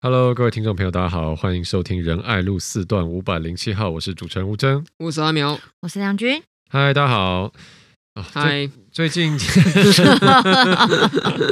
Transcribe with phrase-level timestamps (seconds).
[0.00, 6.40] Hello，各位听众朋友，大家好，欢迎收听仁爱路四段五百零七号，我是主持人吴峥，我是阿苗，我是梁军。
[6.70, 7.52] 嗨，大家好。
[8.14, 9.36] 嗨、哦，最近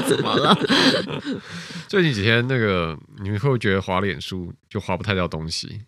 [0.07, 0.57] 怎么了？
[1.89, 5.81] 最近几天那个，你们会不会觉得滑脸书就滑不太掉东西？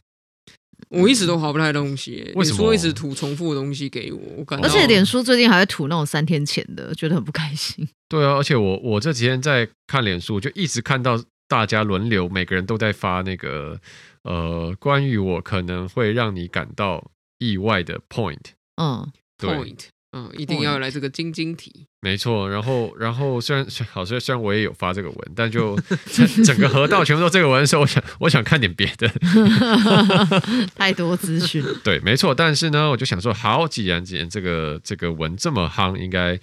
[0.88, 2.56] 我一直都滑不太到东西，为什么？
[2.56, 4.66] 说一直吐重复的东西给我，我感觉。
[4.66, 7.88] 而且脸书最近还会吐那种三天前的，觉得很不开心。
[8.09, 13.81] 对啊，而且我我这几天在看脸书，就一直看到大家轮流，每个人都在发那个
[14.22, 18.53] 呃，关于我可能会让你感到意外的 point。
[18.77, 19.50] 嗯，对。
[19.50, 22.49] Point 嗯，一定要来这个晶晶体，没错。
[22.49, 25.79] 然后，然后虽然 好，虽然虽然我也有发这个文，但就
[26.46, 29.07] 整个河道全部都这个文的时候，我想我想看点别的，
[30.75, 31.63] 太多资讯。
[31.85, 32.34] 对，没错。
[32.34, 36.41] 但是呢，我就想说，好，既然既然这个这个文这么夯，应该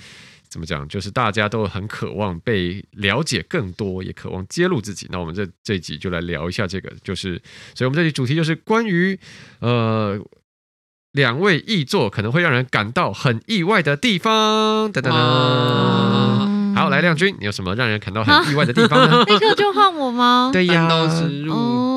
[0.55, 0.87] 怎么讲？
[0.87, 5.05] 就是大家都很渴望被了解更多，也渴望揭露自己。
[5.11, 7.41] 那我们这这一集就来聊一下这个，就是，
[7.75, 9.19] 所以我们这集主题就是关于
[9.59, 10.17] 呃。
[11.12, 16.75] 两位译作可能会让人感到很意外的地方，等等等。
[16.75, 19.23] 好，来亮君，你有什么让人感到很意外的地方呢？
[19.23, 20.49] 立刻就换我吗？
[20.51, 20.90] 对呀。
[20.91, 21.95] 哦，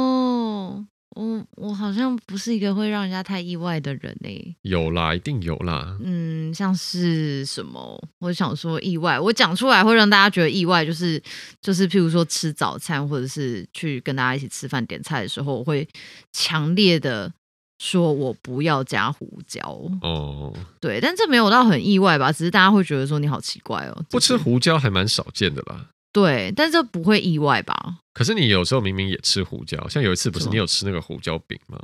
[1.19, 4.57] 我我好像不是一个会让人家太意外的人诶。
[4.63, 5.99] 有啦，一定有啦。
[6.01, 8.01] 嗯，像是什么？
[8.21, 11.21] 我想说意外，我讲出来会让大家觉得意外，就是
[11.61, 15.89] 就是，譬如说吃早餐，或者是去跟大家一起吃饭点菜的时候，我会
[16.33, 17.33] 强烈的。
[17.81, 19.61] 说我不要加胡椒
[20.03, 22.33] 哦，对，但这没有到很意外吧？
[22.33, 25.87] 只是大家会觉得说你好奇怪哦，不吃胡椒还蛮少见的吧？
[26.13, 27.99] 对，但这不会意外吧？
[28.15, 31.79] 可是你有时候明明也吃胡椒，像有一次不是你有吃那个胡椒饼吗？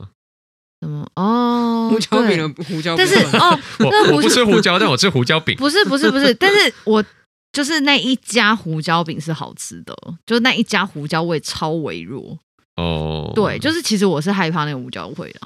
[0.81, 1.89] 什么哦？
[1.91, 5.57] 胡椒饼的胡椒饼，但是哦， 我我不吃胡椒，但我吃胡椒饼。
[5.59, 7.05] 不是不是不是，但是我
[7.53, 12.39] 就是那一家胡椒饼是好吃的，就是那一家胡椒味超微弱
[12.77, 13.33] 哦。
[13.35, 15.41] 对，就是其实我是害怕那个胡椒味的。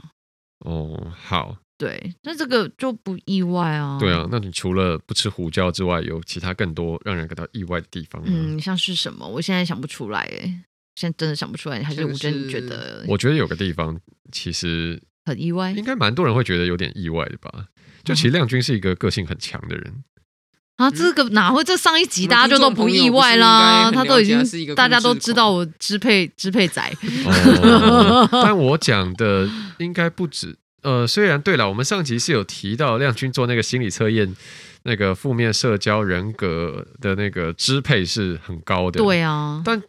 [0.65, 3.97] 哦，好，对，那这个就不意外啊。
[4.01, 8.29] 对啊，那你除了不吃胡椒之外，有其他更多让人感到意外的地方吗？
[8.31, 9.27] 嗯，像是什么？
[9.27, 10.61] 我现在想不出来，哎，
[10.97, 11.81] 现在真的想不出来。
[11.85, 13.05] 还是吴真觉得？
[13.07, 13.97] 我觉得有个地方
[14.33, 17.67] 其实很意外，应该蛮多人会觉得有点意外的吧？
[18.03, 20.03] 就其实亮君是一个个性很强的人
[20.79, 21.63] 啊，这个哪会？
[21.63, 24.43] 这上一集大家就都不意外啦，他都已经
[24.75, 26.93] 大家都知道我支配支配仔。
[28.33, 29.49] 但我讲的。
[29.79, 34.35] 应该不止，呃，虽然对了，我们上集是有提到亮君做那个心理测验，
[34.85, 39.83] 那个负面社交人格的那个支配是很高的，对啊，但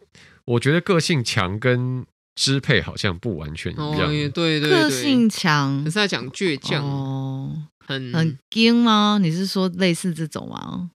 [0.44, 9.18] 我觉得个性强跟支配好像不完全一样，哦、对，对对，个性强是在讲倔强哦，很很硬吗？
[9.20, 10.90] 你是说类似这种吗？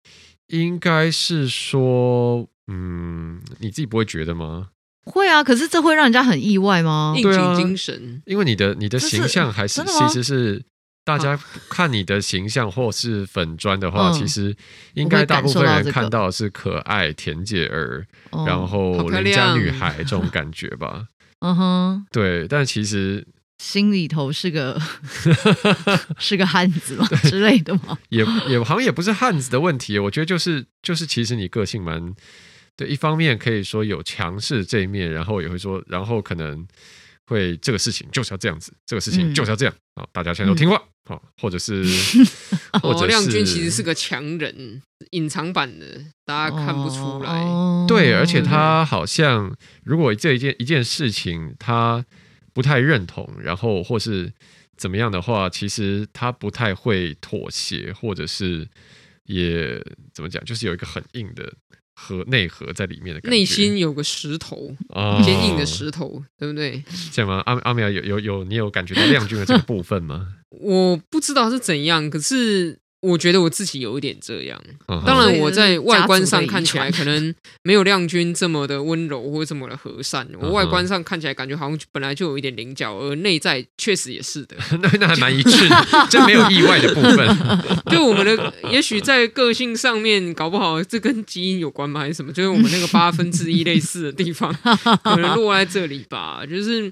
[0.48, 4.70] 应该是说，嗯，你自己不会觉得吗？
[5.06, 7.14] 会啊，可是这会让人家很意外吗？
[7.16, 10.64] 应景精神，因为你的你的形象还是其实是
[11.04, 11.40] 大家
[11.70, 14.56] 看你的形象或是粉砖的话，其实
[14.96, 18.06] 应该大部分人看到的是可爱甜姐儿，
[18.48, 21.06] 然后邻家女孩这种感觉吧。
[21.40, 23.28] 嗯哼，对，但其实
[23.60, 24.82] 心里头是个
[26.18, 32.16] 是个汉子嘛之类的嘛，也也好像也不是汉子的问题，我觉得就是就是其实你个性蛮。
[32.78, 36.68] 对，一方面可以说有强势这一面，然后也会说，然后可能
[37.28, 40.08] 会这个事情就是要这样子，这个事情就是要这样啊、嗯！
[40.12, 40.76] 大家现在都听话
[41.06, 41.84] 啊、嗯，或者是，
[42.84, 44.82] 或者是、哦、亮君其实是个强人，
[45.12, 47.32] 隐藏版的，大家看不出来。
[47.44, 52.06] 哦、对，而且他好像如果这一件一件事情他
[52.54, 54.34] 不太认同，然后或是
[54.76, 58.68] 怎么样的话，其实他不太会妥协，或者是
[59.24, 59.82] 也
[60.14, 61.54] 怎么讲，就是有一个很硬的。
[61.96, 66.84] 和内核在里面的感觉，内心有个石头，哦、坚硬的石头，对不对？
[67.12, 67.42] 这样吗？
[67.46, 70.28] 阿阿苗有有有，你有感觉到亮君的这个部分吗？
[70.62, 72.80] 我不知道是怎样，可是。
[73.06, 74.60] 我觉得我自己有一点这样，
[75.06, 77.34] 当然我在外观上看起来可能
[77.64, 80.28] 没有亮君这么的温柔或者这么的和善。
[80.40, 84.56] 我外观上看起来感觉好像本来就有一点棱角，而内在确实也是的。
[84.82, 87.28] 那那还蛮一致的， 这没有意外的部分。
[87.92, 92.02] 就我们的，也许在个性上面，搞不好这跟基因有关吗？
[92.02, 92.34] 还是什么？
[92.34, 94.52] 就是我们那个八分之一类似的地方，
[95.04, 96.44] 可能落在这里吧。
[96.50, 96.92] 就是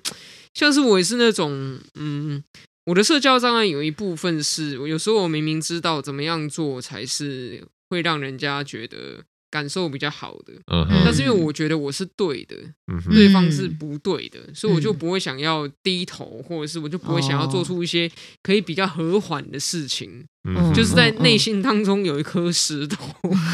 [0.54, 2.44] 像是我也是那种，嗯。
[2.86, 12.56] 我的社交障碍有一部分是，有时候我明明知道怎么样做才是会让人家觉得感受比较好的，嗯，但是因为我觉得我是对的，
[12.92, 23.14] 嗯，对方是不对的，所以我就不会想要低头，或者是我就不会想要做出一些可以比较和缓的事情，嗯，就是在内心当中有一颗石头，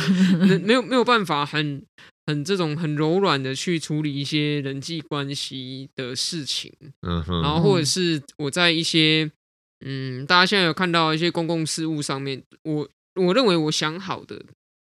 [0.64, 1.84] 没有没有办法很。
[2.30, 6.72] 很这种很柔软的去处理一些人际关系的事情，
[7.02, 9.32] 嗯哼，然后或者是我在一些
[9.84, 14.40] 嗯，大家现在有看到一些公共事务上面，我我认为我想好的，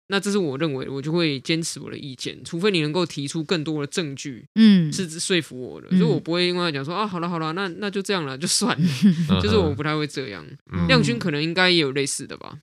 [0.09, 8.89] 那这是我认为我就会坚持我的意见，除非你能够提出更多的证据，嗯，是说服我的，所以我不会因为讲说啊，好了好了，那那就这样了，就算了，
[9.43, 10.43] 就是我不太会这样。
[10.89, 12.61] 亮君可能应该也有类似的吧。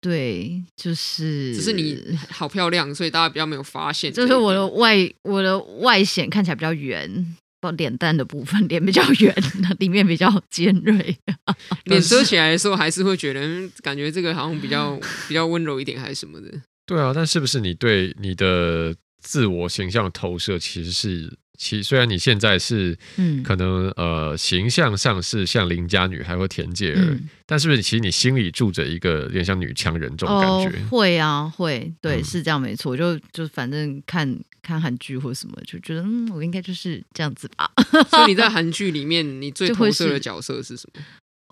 [0.00, 2.02] 对，就是只是你
[2.32, 4.12] 好漂亮，所以大家比较没有发现。
[4.12, 9.34] 就是我的外我的外显看起来比较圆，不脸蛋的部分 脸比较圆，
[9.78, 11.16] 里面比较尖锐。
[11.84, 14.98] 脸遮起来的时候，还是会觉得感觉这个好像比较
[15.28, 16.48] 比较温柔一点，还是什么的。
[16.86, 21.30] 对啊，但是不是你对你的自我形象投射其实是？
[21.62, 30.78] 其虽然你现在是，嗯，可能呃形象上是像邻家女孩或田姐儿，嗯、但是不是其实你心里住着一个有点像女强人这种感觉？
[30.78, 32.96] 哦、会啊，会，对，嗯、是这样没错。
[32.96, 37.70] 就就反正看看韩剧或什么，就觉得嗯，我应该就是这样子吧。
[38.08, 41.02] 所以你在 韩剧里面，你最投射的角色是什么？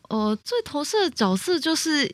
[0.08, 2.10] 哦、呃，最投射的角色就是。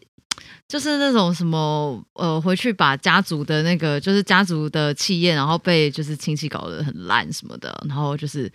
[0.67, 8.51] 就是那种什么呃，回去把家族的那个，就是家族的企业，然后被就是亲戚搞得很烂什么的，然后就是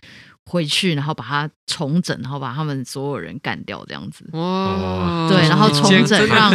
[0.45, 4.25] 回去，然后把它重整，然后把他们所有人干掉这样子。
[4.33, 6.53] 哦，对，然后重整让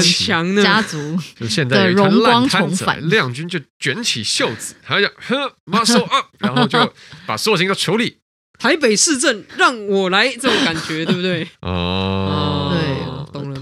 [0.62, 3.08] 家族 就现在的荣光重返。
[3.08, 6.92] 亮君就卷起袖子，他就呵，muscle up，然后就
[7.26, 8.18] 把所有事情都处理。
[8.56, 11.48] 台北市政让我来，这种感觉对不对？
[11.60, 12.63] 哦，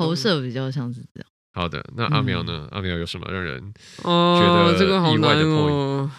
[0.03, 1.27] 投射比较像是这样。
[1.55, 2.67] 好的，那阿苗呢？
[2.67, 3.73] 嗯、阿苗有什么让人
[4.05, 6.11] 觉得意外的 point？、哦、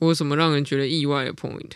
[0.00, 1.70] 我有什么让人觉得意外的 point？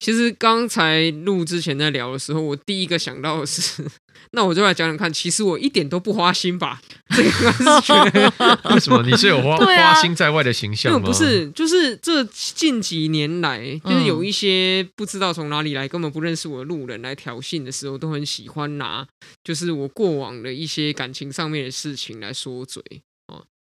[0.00, 3.84] 其实刚才录之前在聊的时候，我第一个想到的是，
[4.32, 6.80] 那我就来讲讲看，其实我一点都不花心吧？
[7.14, 9.02] 这个是觉得 为什么？
[9.02, 11.06] 你是有花花心在外的形象吗？
[11.06, 19.06] 不是，就是这近几年来，就是有一些不知道从哪里来、根本不认识我的路人来挑衅的时候，都很喜欢拿
[19.44, 22.82] 就是我过往的一些感情上面的事情来说嘴。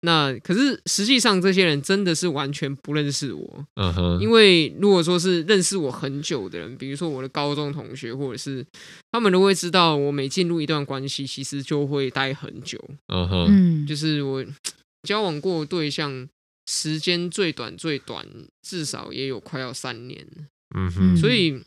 [0.03, 3.67] 那可是实际上，这些人真的是完全不认识我。
[3.75, 8.65] 嗯哼，因为如果说是认识我很久的人，比如说我的高中同学，或者是
[9.13, 12.83] 他们都会知道，我每进入一段关系，其实就会待很久。
[13.09, 14.45] 嗯哼，就是我
[15.07, 16.29] 交往过对象，
[16.67, 18.27] 时间最短最短，
[18.63, 20.27] 至少也有快要三年。
[20.75, 21.61] 嗯哼，所以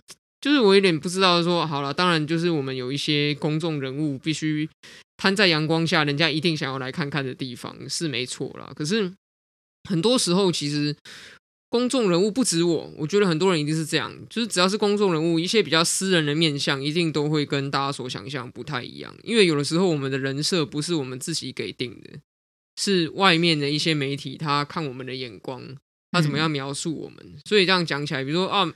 [0.44, 4.70] 就是我有点不知道说，好了，当然就是我们有一些公众人物必须。
[5.16, 8.74] 摊在阳光下，人家一定想要来看看的地方是没错啦。
[8.76, 9.10] 可是
[9.88, 10.94] 很多时候，其实
[11.70, 19.16] 公众人物不止我，我觉得很多人一定是这样，就是只要是公众人物，一些比较私人的面相，一定都会跟大家所想象不太一样。
[19.24, 22.20] 因为有的时候，我们的人设不是我们自己给定的，
[22.76, 25.78] 是外面的一些媒体他看我们的眼光。
[26.14, 27.18] 他怎么样描述我们？
[27.44, 28.72] 所以这样讲起来，比如说啊，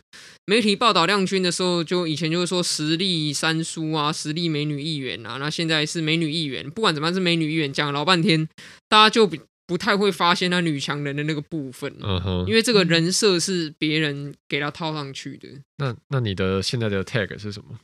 [0.45, 8.49] 媒体报道亮君的时候，就以前就是说实力三叔啊，实力美女议员啊，那现在是美女议员，不管怎么样是美女议员，讲了老半天，
[8.89, 9.37] 大家就不
[9.67, 15.47] 不太会发现那女强人的那个部分，嗯哼，因为这个人设是别人给他套上去的。
[15.77, 17.77] 那那你的现在的 tag 是什么？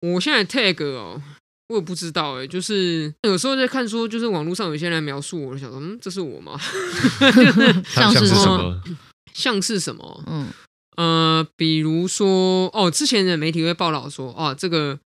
[0.00, 1.22] 我现在 tag 哦。
[1.68, 6.60] 我也不知道哎、欸，就是有时候在看说，就是网络上有些人描述我，想说，嗯，这是我吗？
[7.88, 8.82] 像是什么？
[9.32, 10.24] 像是什么？
[10.26, 10.48] 嗯
[10.96, 14.98] 呃，比如说哦，之前的媒体会报道说，哦，这个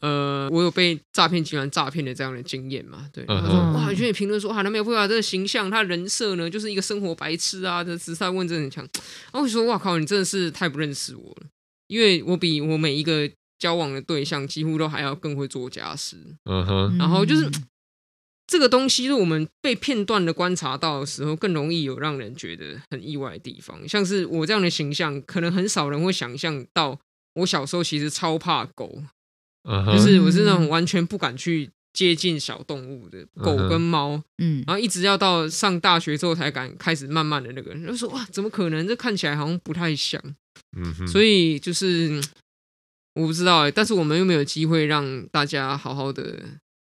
[0.00, 3.06] 呃，我有被诈骗集团诈骗的这样的经验嘛？
[3.12, 8.82] 对，他说、嗯、哇，有些人评论说，啊，他没有办法，这个形象，他人设呢，就是一个生活白痴啊，这姿态问真的很强。
[9.32, 11.46] 然后我说，哇靠，你真的是太不认识我了，
[11.88, 13.30] 因为我比我每一个。
[13.58, 17.50] 交往的对象几乎都还要更会做家事，嗯哼，然后就是
[18.46, 23.88] 这个东西，是我们被片段的观察到的时候，更容易有让人觉得很意外的地方。
[23.88, 27.00] 像是我这样的形象，可能很少人会想象到，
[27.34, 29.02] 我小时候其实超怕狗，
[29.64, 38.86] 就是我是那种完全不敢去接近小动物的狗跟猫，嗯，然后一直要到上大学之后才敢开始慢慢的那个人，就说哇，怎么可能？
[38.86, 40.22] 这看起来好像不太像，
[40.76, 42.22] 嗯哼，所以就是。
[43.16, 46.38] 我不知道哎，但是我们又没有机会让大家好好的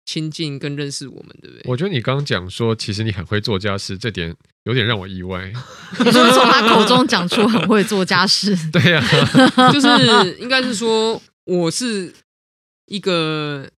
[0.05, 1.63] 亲近跟认识我们，对不对？
[1.65, 5.51] 我觉得你刚刚讲说，其实你很会做家事，这点有点让我意外。
[5.99, 9.01] 你说从他口中讲出很会做家事， 对呀、
[9.55, 12.13] 啊， 就是应该是说，我是
[12.87, 13.69] 一个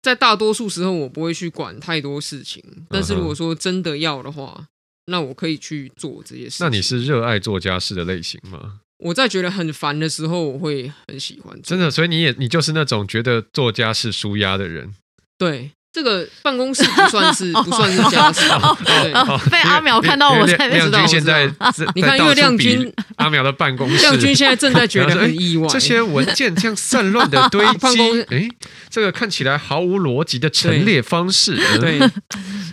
[0.00, 4.66] 在大多数时候我不会去管太多事情，但是如果说真的要的话，
[5.06, 6.66] 那我可以去做这些事情。
[6.66, 8.80] 那你是热爱做家事的类型吗？
[9.00, 11.58] 我在觉得很烦的时候，我会很喜欢。
[11.62, 14.94] 真的，所以你也你就是那种觉得作家是舒压的人。
[15.38, 18.42] 对，这个办公室不算是 不算是家事，
[18.84, 19.12] 对，
[19.50, 21.46] 被阿苗看到我在亮君现在，
[21.94, 28.48] 你看，因为亮君阿苗的办公室，亮君现在正在觉得很意外， 这些文件这样散乱的堆积， 哎，
[28.90, 31.98] 这个看起来毫无逻辑的陈列方式，对，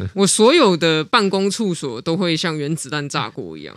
[0.16, 3.76] 我所有的办公处所都会像原子弹炸过一样，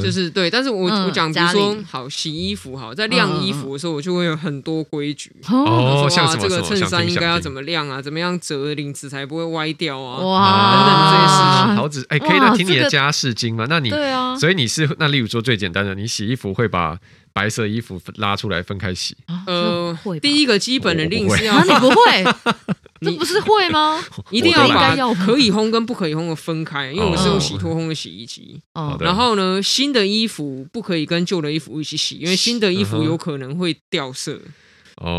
[0.00, 8.76] 就是对，但是我我讲，比如说好洗衣服，好在晾衣服的时候，我就会有很多规矩，哦，像这个衬衫应该要怎么晾啊，怎么样折。
[8.76, 10.18] 领子才不会歪掉啊！
[10.18, 13.64] 哇，等等这些事情，桃子，哎，可以来听你的家事经吗？
[13.70, 16.98] 那你对啊，所以你是那，例如说最简单的，你洗衣服会把
[17.36, 19.14] 白色衣服拉出来分开洗？
[19.46, 22.24] 呃，第一个基本的令是要，你不会，
[23.02, 24.02] 这不是会吗？
[24.32, 28.58] 一定要把可以烘跟不可以烘的分开，因为我是用洗脱烘的洗衣机。
[28.72, 34.40] 哦，然后呢，新的衣服不可以跟旧的衣服一起洗，因为新的衣服有可能会掉色。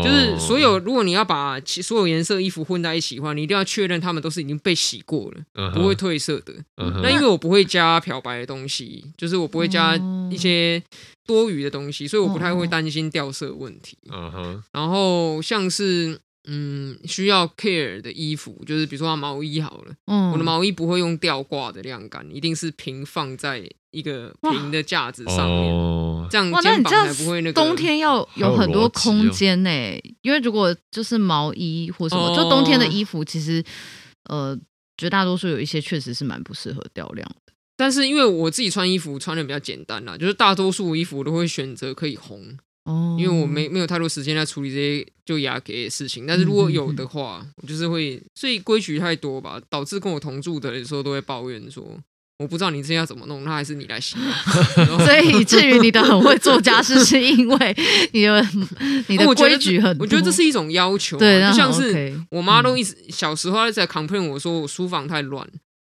[0.02, 6.52] 就是所有，如果你要把其所有颜色衣服混在一起的话，你一定要确认它们都是已经被洗过了，不会褪色的。
[6.76, 9.96] 那因为我不会加漂白的东西，就是我不会加
[10.30, 10.82] 一些
[11.26, 13.96] 多余的东西，所以我不太会担心掉色问题。
[14.10, 16.20] 嗯然后像是。
[16.50, 27.52] 嗯，需要 care 的衣服，就是比如说毛衣好了，嗯，我的毛衣不会用吊挂的晾干，一定是平放在一个平的架子上面，哦、这样肩膀才不会那个。
[27.52, 33.64] 冬天要有很多空间呢，哦、因为如果就是毛衣或什么，哦、就冬天的衣服，其实
[34.24, 34.58] 呃，
[34.96, 37.52] 绝大多数有一些确实是蛮不适合吊晾的。
[37.76, 42.56] 但是因为我自己穿衣服穿的比较简单啦，就是大多数衣服我都会选择可以烘。
[42.84, 51.86] 哦，因为我没没有太多时间来处理这些就牙给的事情，但是如果有的话，我就是会，所以规矩太多吧，导致跟我同住的人时候都会抱怨说，
[52.38, 54.16] 我不知道你这些要怎么弄，那还是你来洗。
[55.04, 57.76] 所以以至于你的很会做家事，是因为
[58.12, 58.40] 你的
[59.08, 60.04] 你的规矩很多。
[60.04, 65.44] 我觉得这是一种要求，对，就像是我妈都一直小时候在 complain 我说我书房太乱，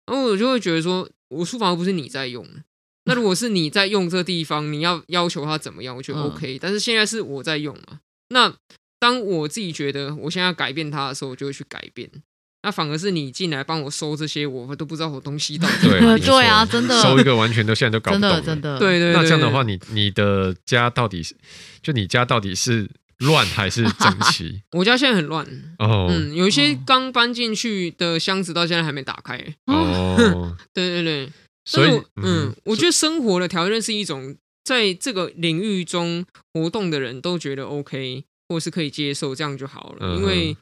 [0.05, 2.45] 然后我就会觉得说我书房又不是你在用。
[3.03, 6.57] 那如果是你在用这个地方，你要要求他怎么样，我觉得 OK。
[6.61, 7.99] 但是现在是我在用嘛，
[8.29, 8.53] 那
[8.99, 12.09] 当我自己觉得我现在要改变它的时候，我就会去改变。
[12.63, 19.13] 那反而是你进来帮我收这些，我都不知道我东西到底对对啊，真的收一个完全都现在都搞不懂，真的对对。
[19.13, 21.35] 那这样的话，你你的家到底是
[21.81, 24.61] 就你家到底是乱还是整齐？
[24.73, 25.45] 我家现在很乱
[25.79, 30.55] 哦，嗯，有一些刚搬进去的箱子到现在还没打开哦。
[30.73, 31.29] 对对对。
[31.65, 40.15] 所以，嗯，我觉得生活的条件是一种在这个领域中活动的人都觉得 OK，或是可以接受，这样就好了。
[40.15, 40.55] 因为，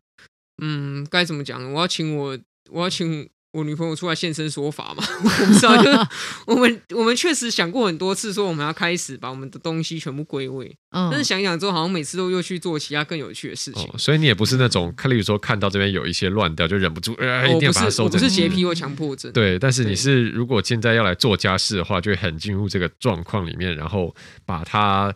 [0.61, 1.71] 嗯，该怎么讲？
[1.73, 2.37] 我要请我，
[2.69, 3.29] 我要请。
[3.55, 5.01] 我女朋友出来现身说法嘛？
[5.23, 5.97] 我不知道，就是
[6.45, 10.75] 我们我们确实想过很多次，说我们要开始把我们的东西全部归位。
[10.89, 13.83] 嗯，但是想想之后，好像每次都又去做其他更有趣的事情。
[13.83, 18.05] 哦、所以你也不是那种，看，例如说看到这边有一些乱掉，就忍不住，呃，一定要把它收整。
[18.07, 19.31] 我不是洁癖或强迫症。
[19.31, 24.13] 对，但是你是如果现在要来做家事的话，就会很进入这个状况里面，然后
[24.45, 25.15] 把它。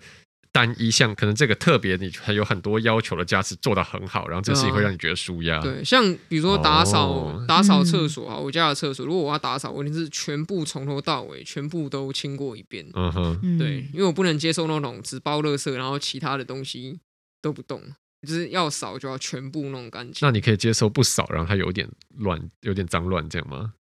[0.52, 5.60] 单一项可能这个特别，你还有很多要求的家事做得很好，然后这事情会让你觉得舒压。
[5.60, 12.90] 对，像比如说打扫、哦、打扫厕所啊，我家的厕所，如果我要打扫，我一定是全部从头到尾全部都清过一遍。
[12.94, 17.00] 嗯哼，对，因为我不能接受那种只包垃圾，然后其他的东西
[17.42, 17.82] 都不动，
[18.28, 20.28] 就是要扫就要全部弄干净。
[20.28, 21.88] 那你可以接受不扫，然后它有点
[22.18, 23.74] 乱，有点脏乱这样吗？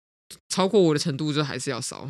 [0.49, 2.08] 超过我的程度就还是要烧。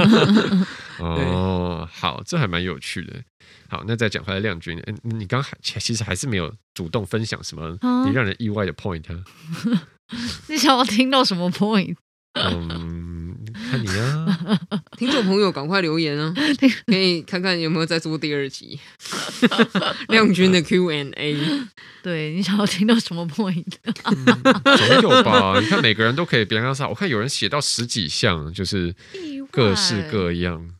[0.98, 3.22] 哦，好，这还蛮有趣的。
[3.68, 7.76] 好，那再讲回来，亮君，嗯，你刚还其实还是没有主动分享什么
[8.06, 9.04] 你让人意外的 point。
[10.48, 11.96] 你想要听到什么 point？
[12.34, 13.03] 嗯，
[13.74, 14.38] 看你啊，
[14.96, 16.32] 听众朋友赶快留言啊，
[16.86, 18.78] 可以看看有没有在做第二集。
[20.08, 21.36] 亮君的 Q&A，
[22.02, 23.64] 对，你想要听到什么 point？
[24.04, 25.58] 总有吧？
[25.60, 28.94] 你看每个人都可以别样，我看有人写到十几项，就是
[29.50, 30.70] 各式各样。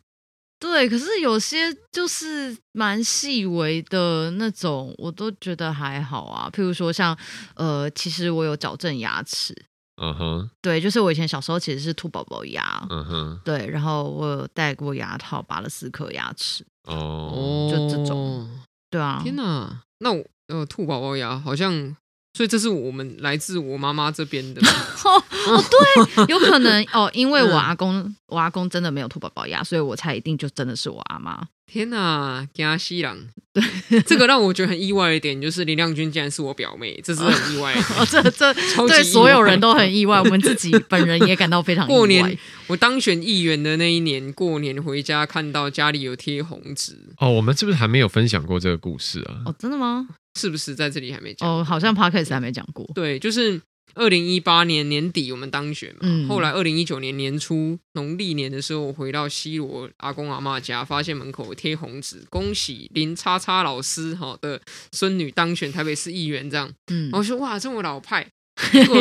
[0.60, 6.48] 对，可是有些就是蛮细微的那种，我都觉得还好啊。
[6.50, 7.16] 譬如说像，
[7.56, 9.54] 呃，其实我有矫正牙齿，
[9.96, 10.50] 嗯哼、uh，huh.
[10.60, 13.42] 对，就是我以前小时候其实是兔宝宝牙，嗯哼、uh，huh.
[13.44, 18.48] 对，然后我有戴过牙套，拔了四颗牙齿，哦，就这种，
[18.90, 21.96] 对啊，天哪，那我呃兔宝宝牙好像。
[22.37, 24.61] 所以这是我们来自我妈妈这边的
[25.05, 31.47] 哦哦，对，有可能哦，因为我阿公，嗯、我阿公真的没有兔宝宝牙，所以我猜一定就真的是我阿妈。
[31.67, 33.17] 天哪，加西郎，
[33.53, 37.73] 对，这个让我觉得很意外的一点，就是林亮君竟然是我表妹，这是很意外。
[37.97, 38.53] 哦，这这
[38.87, 41.97] 对所有人都很意外，我们自己本人也感到非常意外。
[41.97, 46.97] 过年我当选议员的那一年，过年回家看到家里有贴红纸。
[47.19, 49.43] 哦，我们是不是还没有分享过这个故事啊？
[49.47, 50.09] 哦，真的吗？
[50.38, 51.49] 是不是在这里还没讲？
[51.49, 52.88] 哦，好像 Podcast 还没讲过。
[52.95, 53.61] 对，就是
[53.95, 64.61] 二零一八年年底我们当选嘛，嗯、后来二零一九年年初农历年的时候，我回到西罗阿公阿嬷家，发现门口贴红纸，恭喜林叉叉老师哈的
[64.93, 68.26] 孙女当选台北市议员，这样，嗯，我说哇，这么老派。
[68.71, 68.97] 结果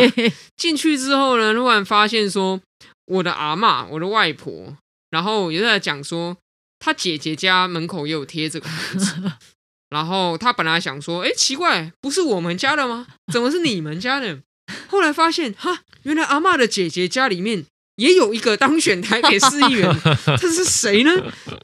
[0.58, 2.60] 进去之后呢，突然发现说，
[3.06, 4.76] 我的阿嬷，我的外婆，
[5.12, 6.36] 然后也在讲说，
[6.80, 8.68] 他姐姐家门口也有贴这个
[9.94, 13.06] 然后他本来想说，哎，奇怪，不是我们家的吗？
[13.32, 14.40] 怎么是你们家的？
[14.90, 17.64] 后来发现，哈，原来阿妈的姐姐家里面
[17.98, 20.02] 也有一个当选台北市议员，
[20.42, 21.12] 这是谁呢？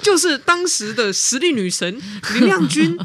[0.03, 1.99] 就是当时的实力女神
[2.35, 2.95] 林亮君。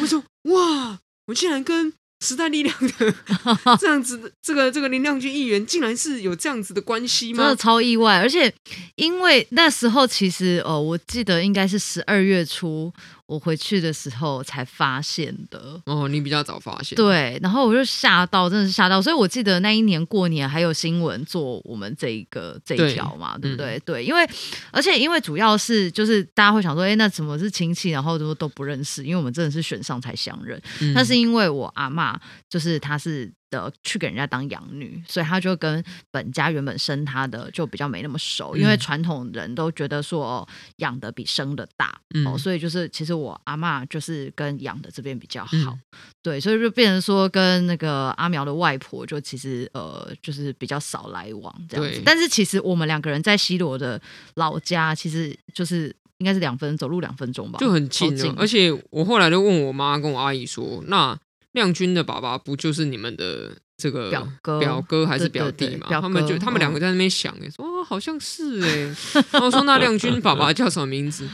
[0.00, 1.92] 我说，哇，我竟然跟
[2.24, 3.14] 时代力量的
[3.78, 7.38] 这样子的这个这个林亮君议员，竟然是有这样子的关系吗？
[7.38, 8.52] 真的超意外，而且
[8.96, 12.92] 因为那时候其实，哦，我记得应该是十二月初。
[13.26, 16.96] 我回去的时候才发现的哦，你比较早发现。
[16.96, 19.00] 对，然后我就吓到，真的是吓到。
[19.00, 23.78] 所以我记得那一年过年还有新闻做我们这一个这一条嘛，对，不对？
[23.78, 24.28] 嗯、对，因为
[24.70, 29.02] 而且因为主要是就是大家会想说，哎，那怎么是亲戚，然后都都不认识？
[29.04, 30.60] 因为我们真的是选上才相认。
[30.94, 32.16] 那、嗯、是因为我阿嬷
[32.50, 33.32] 就是她是。
[33.52, 45.80] 的去给人家当养女，所以他就跟本家原本生他的就比较没那么熟，嗯、因为传统人都觉得说哦，养的比生的大、嗯、哦，所以就是其实我阿嬷就是跟养的这边比较好，嗯、
[46.22, 54.00] 对，所以就变成说跟那个阿苗的外婆就其实呃就是比较少来往这样子，但是其实我们两个人在西罗的
[54.36, 61.18] 老家，其实就是应该是两分走路两分钟吧，就很近，近而且我后来就问我妈跟我阿姨说，那。
[61.52, 65.86] 亮君的爸爸不就是你们的这个表哥，表哥还是表弟嘛？
[66.00, 69.22] 他们就他们两个在那边想，哎，说哦，好像是哎。
[69.32, 71.28] 然后说那亮君爸爸叫什么名字？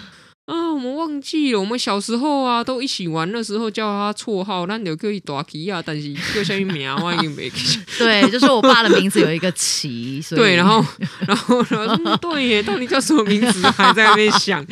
[0.46, 1.60] 啊，我们忘记了。
[1.60, 7.78] 我们小时候啊，都一起玩的时候叫他绰号，那你可以大奇啊，但是叫什么名我已经没记。
[7.98, 10.82] 对， 就是我爸的名字有一个奇，所以对，然后
[11.26, 13.60] 然后然后说对耶，到底叫什么名字？
[13.70, 14.66] 还在那边想。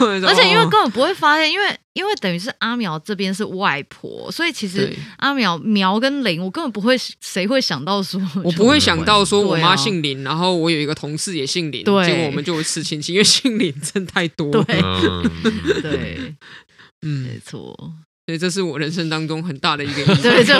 [0.00, 1.78] 而且因为根本不会发现，因为。
[1.94, 14.50] 因为等于是阿苗这边是外婆，所以其实阿苗苗跟林，我根本不会，谁会想到说，我不会想到说我妈姓林，啊、然后我有一个同事也姓林，对结果我们就会吃亲戚，因为姓林真太多。
[14.50, 14.64] 对，
[15.80, 16.34] 对，
[17.02, 17.76] 嗯，没错。
[18.26, 20.14] 所以这是我人生当中很大的一个 意外。
[20.16, 20.58] 对，这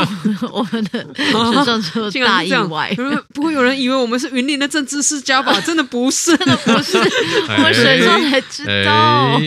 [0.52, 2.94] 我们的选上之后大意外。
[3.32, 5.58] 不会有人以为我们是云林的政治世家吧？
[5.62, 6.98] 真的不是， 真的不是。
[6.98, 9.40] 我们选上才知道。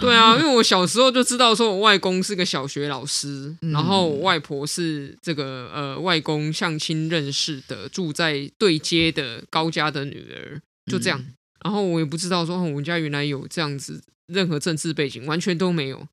[0.00, 11.24] 对啊，因为我小时候就知道，说我外公是个小学老师，然后我外婆是这个呃外公相亲认识的，住在对街的高家的女儿，就这样。
[11.64, 16.06] 然后我也不知道说我们家原来有这样子任何政治背景，完全都没有。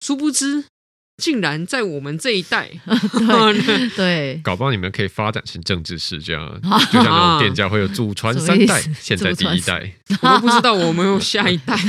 [0.00, 0.64] 殊不知。
[1.20, 6.34] 竟然在我们这一代， 对，对，搞不好你们可以发展成政治世家，
[6.90, 11.76] 就像那种店家会有祖传三代，现在第一代，我都不知道我们有下一代。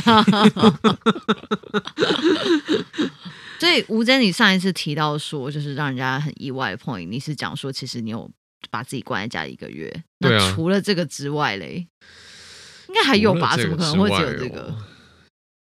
[3.59, 8.29] 所以吴真，你上一次提到说，就是让人家很意外的 point，你是讲说，其实你有
[8.71, 10.03] 把自己关在家里一个月。
[10.17, 11.87] 那除了这个之外嘞，
[12.87, 13.55] 应该还有吧？
[13.55, 14.75] 怎么可能会只有这个？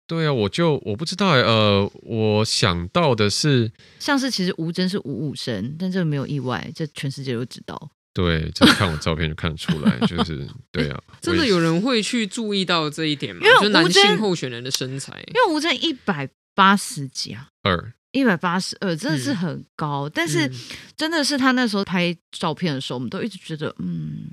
[0.07, 7.91] 对啊，我就我不知道呃，我想到的是，像是其实吴真是五五身，但这个没有意外，这全世界都知道。
[8.13, 11.03] 对，就看我照片就看得出来，就是 对啊。
[11.21, 13.41] 真的有人会去注意到这一点吗？
[13.45, 20.07] 因为男性候选人的身材，因为吴真一百八十几啊，二一百八十二，真的是很高。
[20.07, 20.49] 嗯、但是
[20.95, 24.31] 真的是他那时候拍照片的时候，我们都一直觉得，嗯，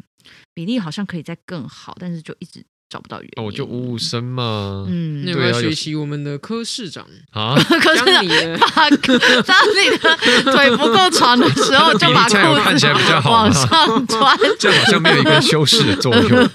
[0.55, 2.65] 比例好像可以再更好，但是就一直。
[2.89, 4.87] 找不到原因，我就五五身嘛。
[4.89, 7.57] 嗯，你要不要学习我们的柯市长啊？
[7.81, 8.25] 柯市长
[8.59, 12.89] 把当你的腿不够长的时候，就把裤子
[13.25, 16.51] 往上穿，这样好像没有一个修饰的作用。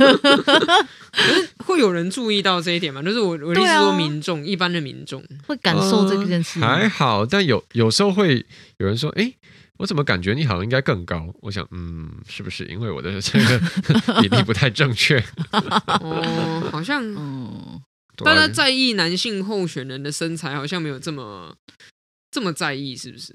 [1.65, 3.01] 会有人注意到这一点吗？
[3.01, 6.59] 就是我我的意思说，民众一般的民众会感受这件事。
[6.59, 8.45] 还好，但有有时候会
[8.77, 9.33] 有人说，哎。
[9.79, 11.33] 我怎么感觉你好像应该更高？
[11.41, 13.59] 我想，嗯，是不是因为我的这个
[14.21, 15.17] 比例不太正确？
[16.01, 17.81] 哦，好像，嗯，
[18.17, 21.55] 大家在意男性候选人的身材，好像没有这么
[22.29, 23.33] 这么在意，是不是？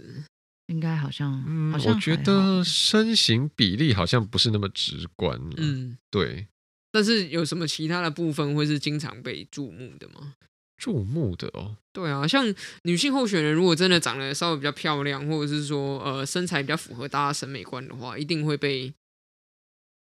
[0.67, 5.41] 应该好像，嗯，我觉得身形比例好像不是那么直观。
[5.57, 6.47] 嗯，对。
[6.93, 10.35] 但是有什么其他的部分会是经常被注目的吗？
[10.85, 12.45] 注目的哦，对啊，像
[12.83, 18.93] 女性候选人，如果真的长得稍微比较漂亮，或者是说呃身材比较符合大家审美观的话，一定会被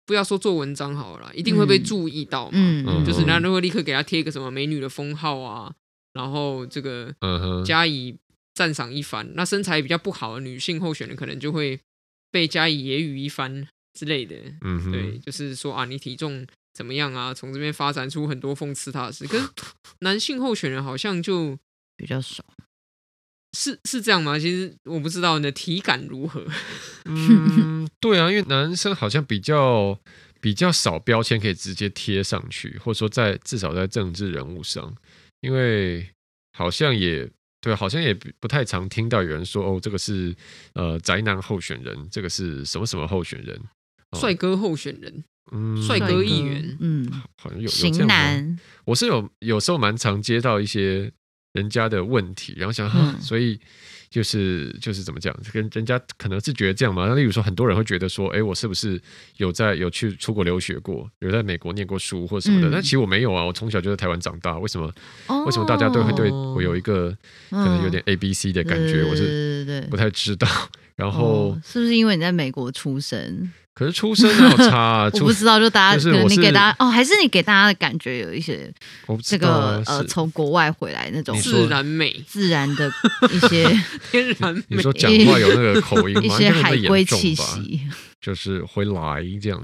[0.07, 2.53] 不要说做文章好了，一定会被注意到嘛。
[2.53, 5.71] 嗯，嗯就是人家都会立刻给她贴一个什么美女的封号啊，
[6.13, 7.13] 然后这个
[7.63, 8.17] 加以
[8.55, 9.29] 赞赏一番。
[9.35, 11.79] 那身材比较不好的女性候选人，可能就会
[12.31, 14.35] 被加以揶揄一番之类的。
[14.61, 17.33] 嗯哼，对，就是说啊，你体重怎么样啊？
[17.33, 19.25] 从这边发展出很多讽刺他的事。
[19.25, 19.49] 可是
[20.01, 21.57] 男性候选人好像就
[21.95, 22.43] 比较少，
[23.57, 24.37] 是是这样吗？
[24.37, 26.45] 其实我不知道你的体感如何。
[27.05, 29.97] 嗯， 对啊，因为男生好像比较
[30.41, 34.93] 比较少标签可以直接贴上去，或者说在至少在政治人物上，
[35.39, 36.07] 因为
[36.51, 37.29] 好像也
[37.61, 40.35] 对，好像也不太常听到有人说哦，这个是
[40.73, 43.59] 呃宅男候选人，这个是什么什么候选人，
[44.19, 51.11] 帅哥候选人，嗯，帅哥议员，嗯，好像有型男，我是有有时候蛮常接到一些
[51.53, 53.59] 人家的问题，然后想，嗯、所以。
[54.15, 57.05] 就是就是怎么讲，跟人家可能是觉得这样嘛。
[57.05, 58.97] 那例如说，很多人会觉得说，哎，我是不是
[59.35, 62.69] 有在有去出国留学过，有在美国念过书或什么的？
[62.69, 64.57] 嗯、但其实我没有啊，我从小就在台湾长大。
[64.57, 64.89] 为什么？
[65.27, 67.13] 哦、为什么大家都会对我有一个
[67.49, 69.01] 可能有点 A B C 的感觉？
[69.01, 70.47] 嗯、我是不太知道。
[70.95, 73.51] 然后、哦、是不是因为你在美国出生？
[73.73, 75.09] 可是出生哪有差啊？
[75.19, 78.73] 我不知道，就大家可能你给大家哦，还是你给大家的感觉有一些
[79.21, 82.89] 这个呃，从国外回来那种自然美、自然的
[83.33, 83.67] 一些
[84.11, 84.63] 天然美。
[84.69, 86.21] 你说讲话有那个口音吗？
[86.25, 87.81] 一些海归气息，
[88.21, 89.63] 就是回来这样。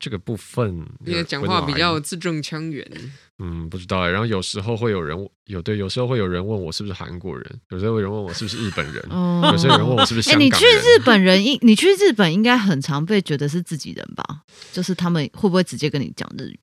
[0.00, 2.90] 这个部分，因为讲话比较字正腔圆。
[3.38, 4.08] 嗯，不知道哎。
[4.08, 10.50] 然后有时候会有人有对，有时候会有人问我是不是韩国人，有时候会有人问我是不是日本人，哦、有时候有人问我是不是香港人。
[10.50, 14.24] 哎，你去日本人应你去日本应该很常被觉得是自己人吧？
[14.72, 16.58] 就是他们会不会直接跟你讲日语？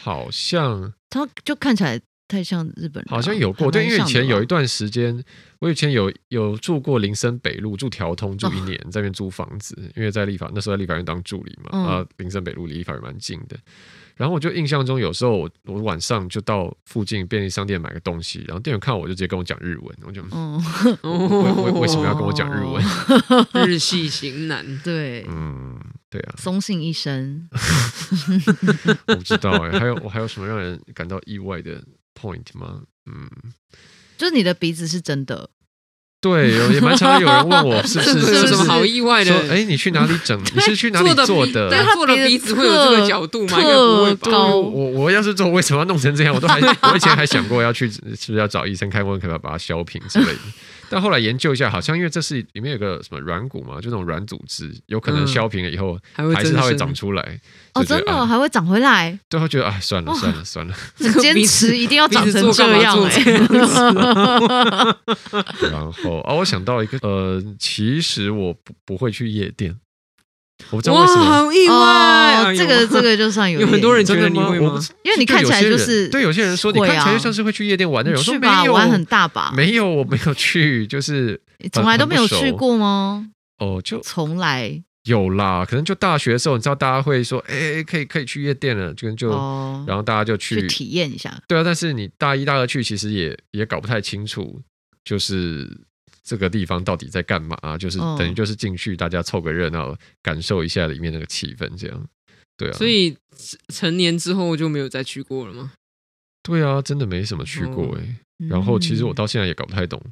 [0.00, 2.00] 好像他就看起来。
[2.28, 5.22] 太像日本人，好像有过，对，因为以前有一段时间，
[5.60, 13.56] 我以前有有住过林森北路，住条通住一年，在那边租房子，因为在立法那时候在立法院当助理嘛，啊，林森北路离立法院蛮近的。
[14.16, 22.82] 然后我就印象中，有时候我我晚上就到附近便利商店买个东西，然后店员看我就直接跟我讲日文，我就，为为为什么要跟我讲日文？
[23.68, 27.46] 日系型男， 对，嗯，对啊，松信一生，
[29.06, 31.84] 我不知道哎，还有我还有什么让人感到意外的
[32.18, 32.82] ？point 吗？
[33.06, 33.28] 嗯，
[34.16, 35.50] 就是你的鼻子是真的。
[36.18, 39.32] 对，也蛮常有人问我是 不是有什么好意外的？
[39.48, 40.36] 哎，你去哪里整？
[40.56, 41.68] 你是去哪里做的？
[41.68, 43.60] 对，他做了鼻子会有这个角度吗？
[43.60, 44.46] 应该不会吧？
[44.46, 46.34] 我我要是做，为什么要弄成这样？
[46.34, 50.38] 我都还我以前还想过要去，是不是要找医生看问，可不可以把它削平之类的？
[50.88, 57.40] 但后来研究一下，好像因为这是里面有个什么软骨嘛，就那种软组织，有可能削平了以后，还是它会长出来。
[57.74, 59.18] 哦，真的还会长回来？
[59.28, 60.74] 对，会觉得哎，算了算了算了，
[61.20, 62.96] 坚持一定要长成这样
[65.70, 69.76] 然后啊，我想到一个，呃，其实我不不会去夜店。
[70.70, 74.80] 我不知道为什么，好意外，这个这个就算有有很多人觉得你会吗？
[75.04, 79.52] 因为你看起来就是对有些人说你看起来就像是会去夜店玩的人，去吧，玩很大吧？
[79.54, 81.40] 没有，我没有去，就是
[81.72, 83.28] 从来都没有去过吗？
[83.58, 89.28] 哦，就从来有啦，可能就大学的时候，你知道大家会说，哎，可以可以去夜店了，就就
[89.86, 91.32] 然后大家就去体验一下。
[91.46, 94.62] 对啊，但是你大一大二去，其实也也搞不太清楚，
[95.04, 95.70] 就是。
[96.26, 97.56] 这个地方到底在干嘛？
[97.62, 97.78] 啊？
[97.78, 102.08] 就是等于就是进去，大家凑个热闹，感受一下里面那个气氛，这样，
[102.56, 102.72] 对啊。
[102.72, 103.16] 所以
[103.72, 105.72] 成年之后就没有再去过了吗？
[106.42, 108.16] 对啊，真的没什么去过哎。
[108.48, 110.02] 然后其实我到现在也搞不太懂。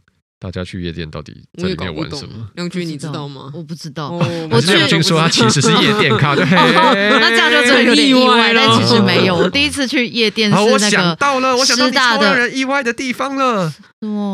[0.44, 2.46] 大家去夜店到底在里面玩什么？
[2.54, 3.50] 梁军，你知道吗？
[3.54, 4.10] 我不知道。
[4.10, 6.44] 我去亮君说他其实是夜店咖，对。
[6.52, 9.34] 那这样就真的有点意外，但其实没有。
[9.36, 10.96] 我第一次去夜店是那个师大的。
[10.96, 13.72] 我想到了，我想到超让人意外的地方了。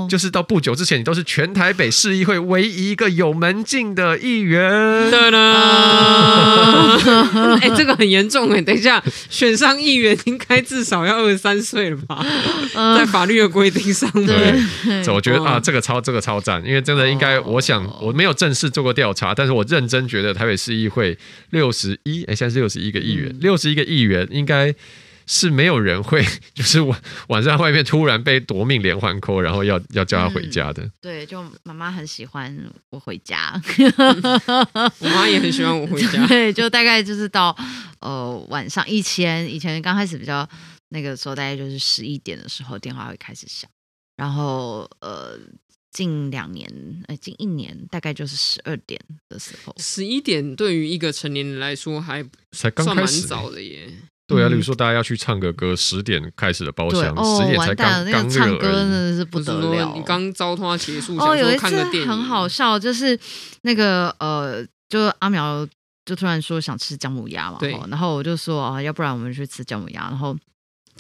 [0.09, 4.69] 就是到不久之前，你都是全台北市议会唯一一个有门禁的议员。
[7.61, 8.61] 哎，这个很严重哎！
[8.61, 12.27] 等一下，选上议员应该至少要二十三岁了吧？
[12.99, 16.00] 在法律的规定上面，对，我觉得啊，这个超。
[16.01, 21.19] 这个超赞，因为真的应该，我想我没有正式做过调查，但是我认真觉得台北市议会
[21.51, 24.75] 六十一，哎，现在是六十一个议员，六十一个议员应该
[25.27, 30.91] 是没有人会， 就是晚晚上外面突然被夺命连环 call，然后要要叫他回家的。
[31.01, 32.57] 对，就妈妈很喜欢
[32.91, 33.61] 我回家，
[34.99, 36.27] 我妈也很喜欢我回家。
[36.29, 37.57] 对，就大概就是到
[38.01, 40.49] 呃晚上，以前以前刚开始比较
[40.89, 43.71] 那个时候，大概就是十一点的时候电话会开始响，
[44.17, 45.39] 然后呃。
[45.91, 46.71] 近两年，
[47.09, 49.75] 呃，近一年，大概就是十二点的时候。
[49.79, 53.91] 十一点对于一个成年人来说还才刚开始，蛮早的耶。
[54.29, 58.31] 对啊，比如说大家要去唱个歌，十点开始的包厢，十点才刚刚热。
[58.31, 59.93] 唱歌真的是不得了。
[59.97, 63.19] 你刚招拖结束，哦，有一次很好笑，就是
[63.63, 65.67] 那个呃，就阿苗
[66.05, 70.37] 就突然说想吃姜母鸭嘛，然后我就说啊，要不然我们去吃姜母鸭，然后。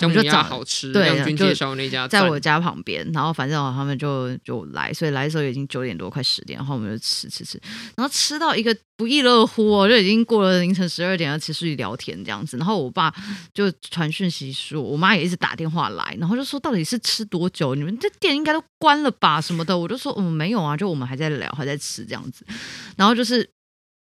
[0.01, 7.61] 姜母鸭就找好吃，对亮君介绍那家，在我家旁边，然后反正他们就就来，所以来的时候已经九点多快十点，然后我们就吃吃吃，
[7.97, 13.15] 然后吃到一个不亦乐乎哦，就已经过了凌晨十二点，要继续聊天这样子，然后我爸
[13.53, 17.75] 就传讯息说，我妈也一直打电话来，然后就说到底是吃多久？
[17.75, 22.45] 你们这店应该都关了吧什么的，我就说嗯没有啊，就我们还在聊，还在吃这样子，
[22.97, 23.49] 然后就是。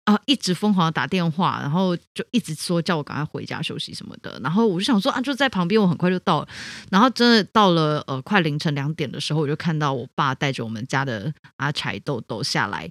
[0.04, 6.46] 啊，一直疯狂的打电话，然后就一直说叫我赶快回家休息什么的，然后我就想说啊，就在旁边，我很快就到，
[6.90, 12.90] 然后真的到了呃快凌晨两点的时候，我就看到我爸带着我们家的阿柴豆豆下来。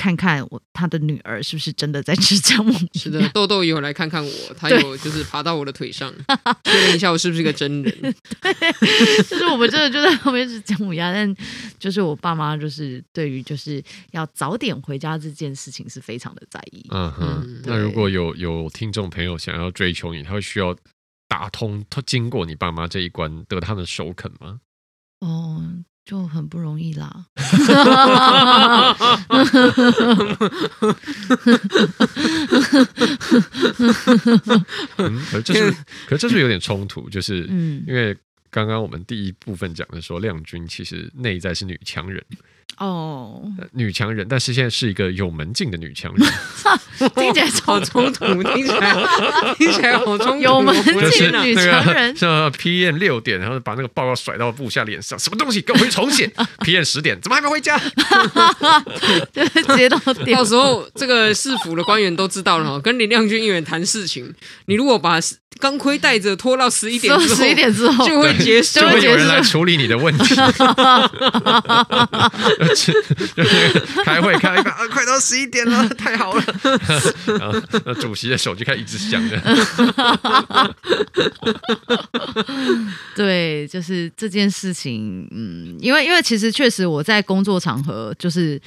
[0.00, 2.88] 看看我他的女儿是不是真的在吃姜母鸭？
[2.94, 6.10] 是的，豆豆有来看看我， 他有就是爬到我的腿上，
[6.64, 7.92] 确认一下我是不是一个真人。
[8.40, 11.36] 对，就是我们真的就在旁边吃姜母鸭，但
[11.78, 16.86] 就是我爸妈就是对于就是要早点回家这件事情是非常的在意。
[16.88, 20.74] 嗯哼，嗯，那如果有有听众朋友想要追求你，他会需要
[21.28, 24.60] 打通他经过你爸妈这一关得他们的首肯吗？
[25.20, 25.62] 哦。
[26.04, 27.26] 就很不容易啦。
[34.96, 35.70] 嗯，可是这是，
[36.06, 37.44] 可是这是有点冲突，就是
[37.86, 38.16] 因为
[38.50, 42.24] 刚刚我们第一部分讲的说，亮君其实内在是女强人。
[42.80, 46.26] 哦，女强人，但是现在是一个有门禁的女强人，
[47.14, 48.96] 听起来好冲突，听起来
[49.58, 50.36] 听起来好冲突。
[50.40, 50.74] 有门
[51.10, 56.26] 禁女强人，像 PM 六点，然后把那个报告甩到部下脸上，什么东西，给我回去重写。
[56.64, 57.78] PM 十点，怎么还没回家？
[59.76, 59.98] 接到
[60.34, 65.20] 到时候这个市府的官员都知道了哈，跟林亮君议员谈事情，你如果把
[65.58, 70.34] 钢盔带着拖到十一点之后，十一点之后就会结束，就会有人来处理你的问题。
[74.04, 76.44] 开会开一开啊， 快到十一点了， 太好了。
[77.26, 79.40] 然后那主席的手就开始一直响着。
[83.14, 88.60] 对，就是这件事情，嗯，因为因为其实确实我在工作场合，就是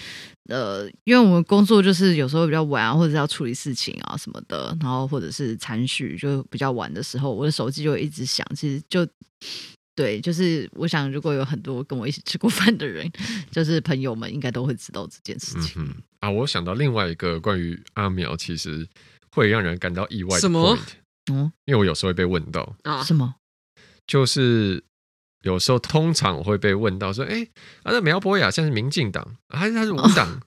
[0.49, 8.45] 呃，因为我们工作就是有时候比较晚啊，或者是要处理事情啊什么的，然后或者是餐叙就比较晚的时候，我的手机就会一直响。
[8.55, 9.07] 其实就。
[9.95, 13.09] 对，就是我想，如果有很多跟我一起吃过饭的人，
[13.51, 15.81] 就是朋友们，应该都会知道这件事情。
[15.81, 18.87] 嗯啊，我想到另外一个关于阿苗，其实
[19.31, 20.77] 会让人感到意外的 point，什么？
[21.31, 23.35] 嗯，因为我有时候会被问到啊，什么？
[24.07, 24.83] 就是
[25.43, 27.47] 有时候通常我会被问到说，哎，
[27.83, 30.27] 啊，那苗博雅现在是民进党还是他是无党？
[30.29, 30.41] 哦、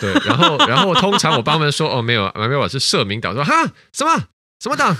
[0.00, 4.28] 对，然后然后通常我帮他们说，哦，没有，苗博雅是社民党，说哈什么？
[4.62, 4.94] 什么党？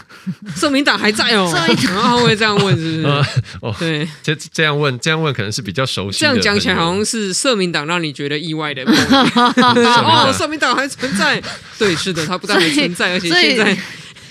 [0.56, 1.46] 社民党还在哦。
[1.54, 3.04] 社民党，然后会这样问，是不是？
[3.04, 3.26] 呃、
[3.60, 6.18] 哦，对，这这样问，这样问可能是比较熟悉。
[6.20, 8.82] 这样讲起来，好像是社民党让你觉得意外的。
[8.88, 11.42] 哦，社民党还存在？
[11.78, 13.76] 对，是的，它不但还存在， 而且现在。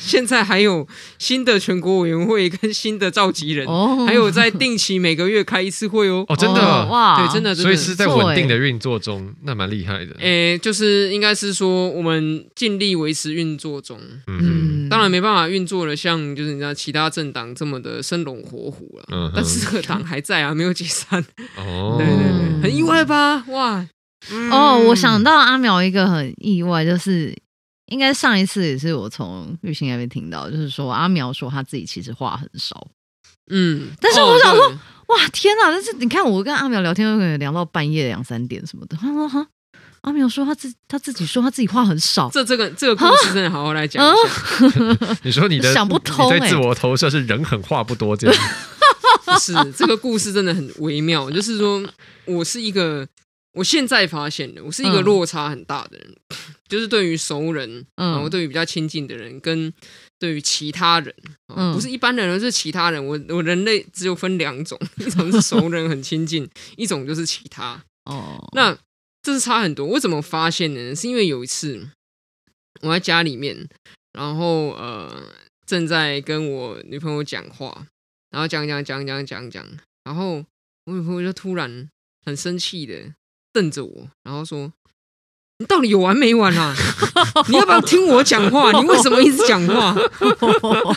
[0.02, 0.88] 现在还有
[1.20, 6.26] 新的全国委员会跟新的召集人，哦、还有在定期每个月开一次会哦。
[6.30, 10.16] 哦，真的哇，对，真的，真的，所以是在稳定的运作中，那蛮厉害的。
[10.20, 21.24] 诶，就是应该是说我们尽力维持运作中，嗯，当然没办法运作了像就是你知道其他政党这么的生龙活虎了，嗯，但是这个党还在啊，没有解散。
[21.56, 23.46] 哦， 对对对，很意外吧？
[23.48, 23.88] 哇，
[24.32, 27.36] 嗯、哦，我想到阿苗一个很意外就是。
[27.92, 32.88] 应该上一次也是我从玉兴那边听到，就是说阿苗说他自己其实话很少，
[33.50, 35.72] 嗯，但是我想说，哦、哇天哪！
[35.72, 38.96] 但是你看我跟阿苗聊天，可能聊到半夜两三点什么的。
[38.96, 39.44] 他说哈，
[40.02, 45.06] 阿苗说他自他自己说他自己话很少，这这个这个故事真的好好来讲一下。
[45.06, 48.44] 啊、 你说你的 想不通、欸，你在自我投射是人狠话不多这样，
[49.40, 51.84] 是这个故事真的很微妙，就是说
[52.26, 53.08] 我是一个。
[53.54, 56.38] 我现在发现了，我是一个落差很大的人，嗯、
[56.70, 59.74] 就是对于熟人，嗯，然后对于比较亲近的人，跟
[60.20, 61.14] 对于其他人，
[61.56, 63.04] 嗯，不是一般的人，而是其他人。
[63.04, 67.82] 我我人类只有分两种，一种是熟人很亲近，一种就是其他。
[68.06, 68.78] 哦，那
[69.30, 69.86] 这是差很多。
[69.86, 70.96] 我怎么发现呢？
[70.96, 71.88] 是因为有一次
[72.82, 73.70] 我在家里面，
[74.14, 75.32] 然后呃
[75.68, 77.86] 正在跟我女朋友讲话，
[78.32, 79.64] 然后讲讲讲讲讲讲，
[80.04, 80.44] 然后
[80.86, 81.88] 我女朋友就突然
[82.26, 83.14] 很生气的。
[83.52, 84.72] 瞪着我，然后说
[85.58, 86.76] ：“你到底有完没完啊？
[87.50, 88.72] 你要不要听我讲话？
[88.80, 89.96] 你为什么一直讲话？”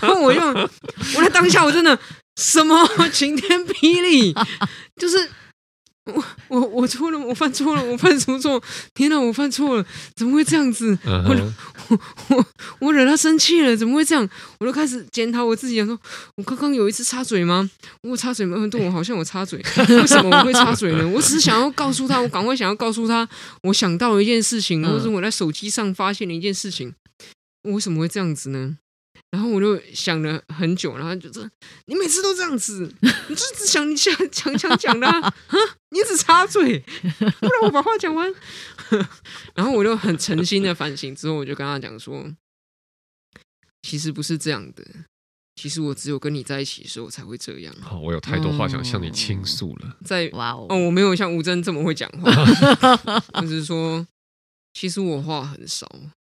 [0.03, 0.41] 然后我就，
[1.17, 1.99] 我在当下我真的
[2.37, 4.35] 什么 晴天霹雳，
[4.97, 5.31] 就是。
[6.11, 8.61] 我我我错了，我犯错了，我犯什么错？
[8.93, 9.87] 天哪，我犯错了，
[10.17, 10.99] 怎么会这样子？
[11.05, 11.53] 我
[11.89, 12.47] 我我
[12.81, 14.29] 我惹他生气了，怎么会这样？
[14.59, 15.97] 我就开始检讨我自己，说
[16.37, 17.71] 我刚刚有一次插嘴吗？
[18.03, 18.67] 我插嘴吗？
[18.67, 21.07] 对，我好像有插嘴，为什么我会插嘴呢？
[21.07, 23.29] 我只是想要告诉他，我赶快想要告诉他，
[23.63, 26.93] 我想到了一件事情，或者我在手机上发现了一件事情，
[27.63, 28.79] 我为什么会这样子呢？
[29.33, 31.51] 然后我就想了很久，然后就是
[31.87, 35.35] 你每次都这样子，你就只想你想讲讲讲的啊，
[35.89, 36.79] 你只插嘴，
[37.41, 38.31] 不然我把话讲完。
[39.57, 42.31] 然后我就很诚心的反省之后，我就跟他讲说，
[43.81, 44.85] 其实不是这样的，
[45.57, 47.75] 其实我只有跟你在一起的时候才会这样。
[47.81, 49.97] 好，我有太多话想向你倾诉了。
[50.05, 52.31] 在哇哦，哦，我没有像吴真这么会讲话，
[53.41, 54.07] 我只是说，
[54.75, 55.91] 其实我话很少。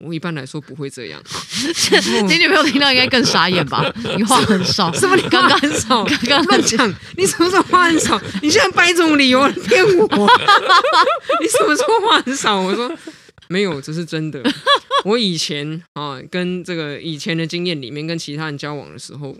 [0.03, 1.21] 我一般来说不会这样。
[2.27, 3.91] 你女朋友听到应该更傻眼吧？
[4.17, 5.15] 你话很少，什么？
[5.15, 6.93] 你刚刚很少，刚刚乱讲。
[7.17, 8.19] 你什么时候话很少？
[8.41, 10.07] 你现在掰这种理由来骗我？
[11.41, 12.59] 你什么时候话很少？
[12.59, 12.91] 我说
[13.47, 14.41] 没有，这是真的。
[15.05, 19.35] 我以前啊，跟这个以前的经验里面，跟其他人交往的时候，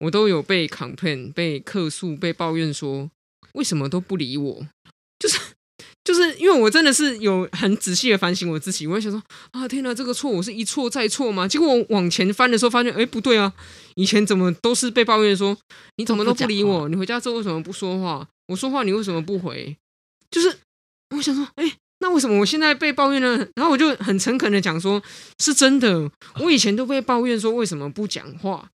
[0.00, 3.10] 我都有被 complain、被客诉、被抱怨说，
[3.54, 4.66] 为什么都不理我？
[6.08, 6.38] 就是。
[6.38, 11.48] 因为我真的是有很仔细的反省我自己，我会想说啊，天哪，这个错我是一错再错吗？
[11.48, 13.52] 结果我往前翻的时候，发现哎，不对啊，
[13.96, 15.56] 以前怎么都是被抱怨说
[15.96, 18.24] 你怎么都不理我，你回家之后为什么不说话？
[18.46, 19.76] 我说话你为什么不回？
[20.30, 20.56] 就是
[21.16, 23.46] 我想说，哎，那为什么我现在被抱怨呢？
[23.56, 25.02] 然后我就很诚恳的讲说，
[25.40, 26.08] 是真的，
[26.40, 28.70] 我以前都被抱怨说为什么不讲话，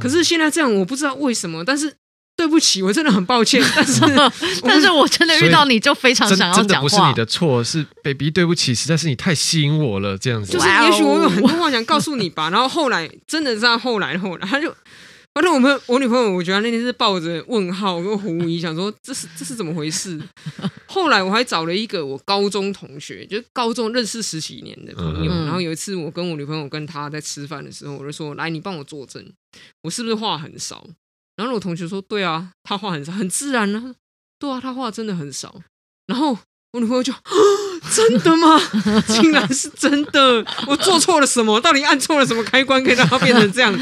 [0.00, 1.96] 可是现在这样，我不知道为什么，但是。
[2.36, 4.00] 对不起，我真的很抱歉， 但是
[4.62, 6.62] 但是我真的遇到你就非常想要讲话。
[6.62, 10.52] 真的不是你的错，是 baby，对不起，实在是你太吸引我了，这样子。
[10.52, 14.70] 就是也许我有很多话想告诉你吧， 然后后来真的是后来后来，他就
[15.32, 20.20] 反正我们我女朋友，我觉得那天是抱着问号跟狐疑，想说这是这是怎么回事。
[20.86, 29.22] 后来我还找了一个我高中同学，就是高中认识十几年的朋友，然后有一次我跟我女朋友跟他在吃饭的时候，我就说：“来，你帮我作证，
[29.82, 30.86] 我是不是话很少？”
[31.36, 33.94] 然后我同学说：“对啊，他话很少，很自然呢。
[34.38, 35.60] 对啊，他话真的很少。”
[36.08, 36.38] 然后
[36.72, 37.12] 我女朋友就
[37.94, 38.58] ：“真的吗？
[39.06, 40.44] 竟然是真的！
[40.66, 41.60] 我做错了什么？
[41.60, 43.76] 到底按错了什么开关，可以让他变成这样？”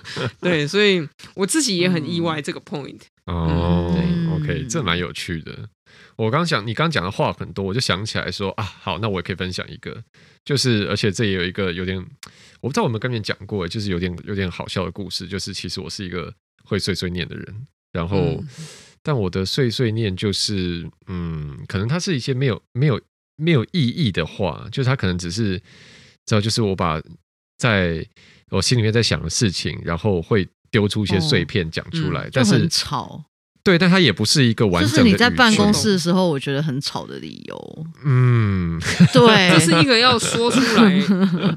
[0.40, 3.00] 对，所以我自己也很意外这个 point。
[3.26, 5.68] 哦，对，OK，这蛮有趣的。
[6.16, 10.02] 我刚想，你刚讲的话很多，我就想起来说啊，好，那我也可以分享一个，
[10.44, 11.98] 就是而且这也有一个有点，
[12.60, 16.32] 我不知道我们跟你讲过，就是有点有点好笑的故事，就是其实我是一个。
[16.70, 18.48] 会碎碎念的人，然后，嗯、
[19.02, 23.00] 但我的碎碎念就是，嗯，可能它是一些没有、没有、
[23.36, 25.58] 没有意义的话，就是它可能只是，
[26.26, 27.02] 知道，就是我把
[27.58, 28.06] 在
[28.50, 33.24] 我心里面在想的事情，然后会丢出一些碎片讲出来，哦嗯、但是很吵，
[33.64, 34.96] 对，但它也不是一个完整的。
[34.98, 35.90] 就是你在办公室。
[35.90, 38.80] 的时候，我觉得很吵的理由，嗯，
[39.12, 40.88] 对， 这是一个要说出来，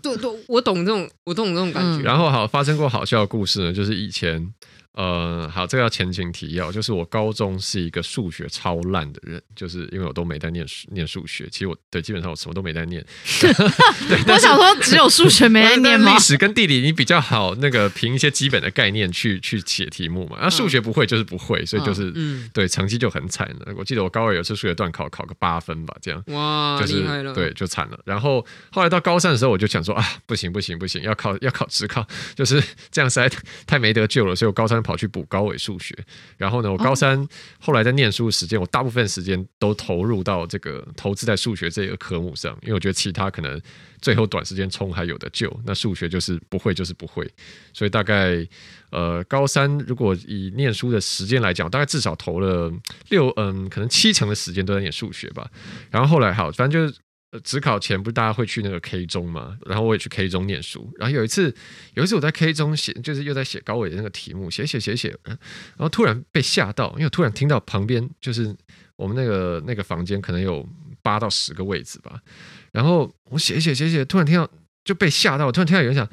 [0.01, 2.01] 对对，我懂这种，我懂这种感觉。
[2.01, 4.51] 嗯、然后好发生过好笑的故事呢，就是以前。
[4.93, 11.47] 呃，好，这个要前情提要，就是我高中是一个数学超烂的人，就是因为我都没在念书念数学。
[11.49, 13.03] 其实我对基本上我什么都没在念。
[13.41, 13.51] 对，
[14.31, 16.13] 我想说只有数学没在念吗？
[16.13, 20.37] 历史跟地理你比较好，那个凭一些基本的概念去去写题目嘛。
[20.39, 23.73] 那、啊、数学不会就是不会，所以就是、嗯、对成绩就很惨了。
[23.75, 27.33] 我记得我高二有一次数学段考考个八分吧，这样哇，就是厉害了。
[27.33, 27.99] 对，就惨了。
[28.05, 33.27] 然后后来到高三的时候，我就想说啊，不行不行不行，要考要考职考，就是这样实在
[33.65, 34.35] 太没得救了。
[34.35, 34.82] 所以我高三。
[34.83, 35.97] 跑去补高伟数学，
[36.37, 37.27] 然后呢，我高三
[37.59, 43.59] 后来在念书时间，我大部分时间都投入到这个投资在数学这个科目上，因为我觉得其他可能
[44.01, 47.27] 最后短时间冲还有的救，那数学就是不会就是不会，
[47.73, 48.45] 所以大概
[48.91, 52.71] 呃高三如果以念书的时间来讲，大概至少投了
[53.09, 55.49] 六嗯可能七成的时间都在念数学吧，
[55.89, 56.99] 然后后来好反正就是。
[57.33, 60.87] 呃，职考前不是大家会去那个 K 中嘛，然后我也去 K 中念书。
[60.99, 61.51] 然后有一次，
[61.95, 65.35] 有一次我在 K 中写，就是又在写高伟的那个题目，写写写写，然
[65.79, 68.55] 后突然被吓到，因为突然听到旁边就是
[68.95, 70.63] 我们那个那个房间可能有
[71.01, 72.21] 八到十个位置吧，
[72.71, 74.47] 然后我写写写写，突然听到
[74.85, 76.07] 就被吓到，突然听到有人讲。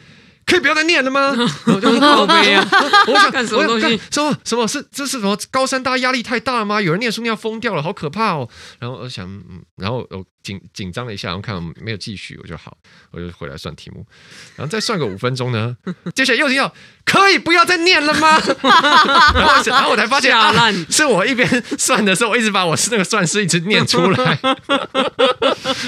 [0.50, 1.32] 可以不要再念了吗？
[1.66, 2.66] 我就好悲啊！
[3.06, 4.00] 我想干什么东西？
[4.10, 5.38] 什么什么是这是什么？
[5.50, 6.80] 高三大家压力太大了吗？
[6.80, 8.48] 有人念书念要疯掉了，好可怕哦！
[8.80, 12.76] 然后我想，嗯，然后我紧紧张了一下，然后看没有继续，我就好，
[13.12, 14.04] 我就回来算题目，
[14.56, 15.76] 然后再算个五分钟呢。
[16.14, 18.40] 接下来又听到可以不要再念了吗？
[19.34, 20.52] 然后然后我才发现啊，
[20.90, 24.38] 是我一边算的时候，我一直把我是那个算式一直念出来。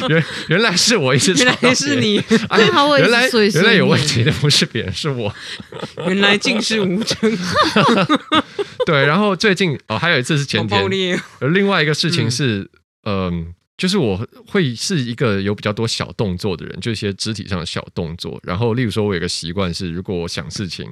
[0.09, 5.33] 原原来是我一直，原来是你，哎，原来原来有问题的不是别人，是我。
[6.07, 7.39] 原来竟是吴峥。
[8.87, 11.21] 对，然后最近哦，还有一次是前天。
[11.41, 12.71] 而另外一个事情是，
[13.05, 13.47] 嗯、呃，
[13.77, 18.41] 就是我会是一个有比较多小动作的人，就一些肢体上的小动作。
[18.43, 20.89] 然后，例如说，我有个习惯是，如果我想事情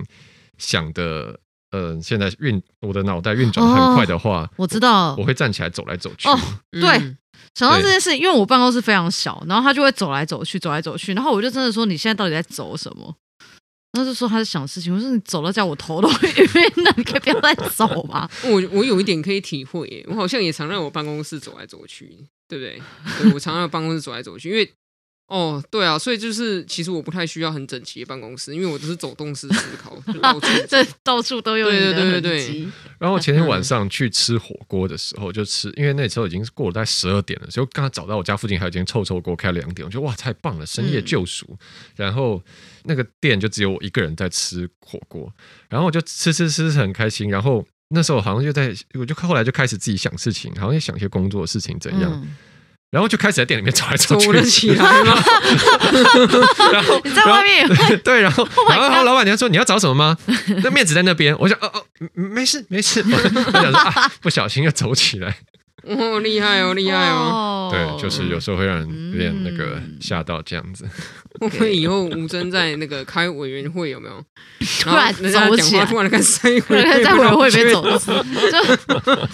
[0.59, 1.39] 想的，
[1.73, 6.29] 嗯、呃，现在运我的脑袋运转很快的话，哦、我知道，我会站起来走来走去。
[6.29, 6.39] 哦，
[6.73, 6.83] 对。
[6.83, 7.17] 嗯
[7.55, 13.13] 想到这件事，因为我办公室非常小，然后他就会走来走去，走来走去，然后我就真的说：“你现在到底在走什么？”
[13.93, 18.29] 然后就说他在想事情，我说你走到家我头都会晕了，你可以不要再走吗？
[18.45, 22.17] 我我有一点可以体会耶，我好像也常在我办公室走来走去，
[22.49, 22.81] 对不对？
[23.19, 24.71] 对，我常常在办公室走来走去，因为。
[25.31, 32.21] 哦，对啊，所以就是其实我不太需要很整齐的办公室，因为我都是走动式思考，就到处这到处都有你的痕迹。
[32.21, 32.69] 对对对。
[32.99, 41.47] 然后前天晚上去吃火锅的时候，就吃，因为那时候已经过了大概十二点了，所以刚刚找到我家附近还有一间臭臭锅开两点，我觉得哇太棒了，深夜救赎。
[41.49, 41.59] 嗯、
[41.95, 42.43] 然后
[42.83, 45.33] 那个店就只有我一个人在吃火锅，
[45.69, 47.31] 然后我就吃吃吃吃很开心。
[47.31, 52.11] 然后那时候好像就在，我就后来就开始自己想事情，好像也想一些工作的事情怎样。
[52.13, 52.37] 嗯
[52.91, 55.15] 然后就开始在店里面走来走去，走得起来嘛？
[56.73, 57.69] 然后你在外面
[58.03, 60.19] 对，然后、oh、然后老板娘说，你要找什么吗？
[60.65, 61.85] 那面子在那边，我想哦哦，
[62.15, 65.37] 没事没事，我想说啊，不小心又走起来。
[65.83, 67.69] 哦，厉害哦， 厉害哦！
[67.73, 70.85] 对，就是有时候会让人有点那个吓到这样子。
[71.41, 74.25] 我们以后吴尊在那个开委员会有没有？
[74.81, 78.77] 突然走起来，突然开始在委员会里面走，就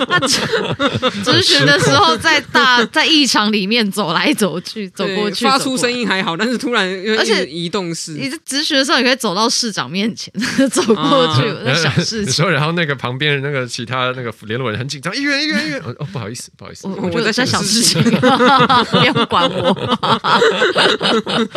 [0.07, 6.87] 他咨询的时候在大在议场里面走来走去，走过去，发出声音还好，但是突然
[7.19, 10.33] 而且移动式，你在质询的时候，也可以走到市长面前
[10.71, 12.33] 走过去，在想事情。
[12.33, 16.36] 说，然后那个旁边那个其他那个联络人很紧张，议员议员议员，哦，不好意思。
[16.57, 18.03] 不好意思，我我在想事情，
[18.91, 19.75] 不要管我。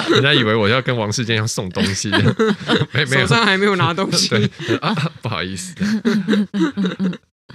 [0.10, 2.10] 人家以为我要跟王世坚一样送东西，
[2.92, 4.30] 没没有，手上还没有拿东西。
[4.30, 4.50] 对
[4.82, 5.74] 啊，不好意思。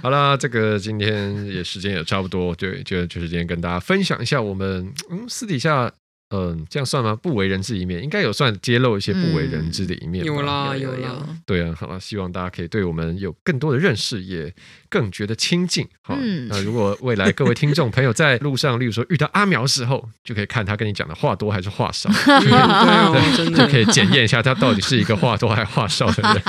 [0.01, 5.91] 好啦，这个今天也时间也差不多，对，就就是今天跟大家分享一下我们嗯私底下。
[6.31, 7.15] 嗯，这样算吗？
[7.15, 10.25] 不为人知一面，应该有算揭露一些不为人知的一面。
[10.25, 11.23] 有啦，有啦。
[11.45, 14.51] 对啊，好了，希望大家可以对我们有更多的认识，也
[14.95, 15.85] 更觉得亲近。
[16.01, 16.15] 好，
[16.47, 26.41] 那如果未来各位听众朋友在路上，例如说遇到阿苗的时候，就可以看他跟你讲的话多还是话少， 对，就可以检验一下他到底是一个话多还是话少的人。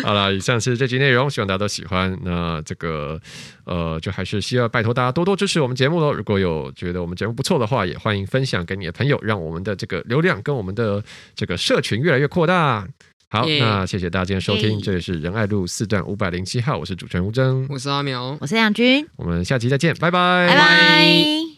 [0.02, 2.18] 好了，以上是这集内容，希望大家都喜欢。
[2.24, 3.20] 那这个
[3.64, 6.10] 呃，就还是希望拜托大家多多支持我们节目喽。
[6.10, 12.88] 如果有觉得我们节目不错的话，也欢迎分享给你的朋友，让我们的这个流量跟我们的这个社群越来越扩大。
[13.30, 14.84] 好，yeah, 那谢谢大家今天收听，yeah.
[14.84, 21.49] 这里是仁爱路四段五百零七号，我是主持人吴峥，我是阿苗，我是杨军，我们下期再见，拜拜，拜拜。